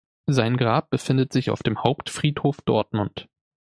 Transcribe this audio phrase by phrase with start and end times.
[0.25, 3.29] Sein Grab befindet sich auf dem Hauptfriedhof Dortmund.